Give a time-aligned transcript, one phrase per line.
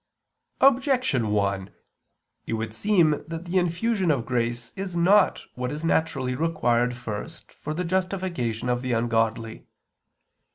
[0.61, 1.69] Objection 1:
[2.47, 7.53] It would seem that the infusion of grace is not what is naturally required first
[7.53, 9.67] for the justification of the ungodly.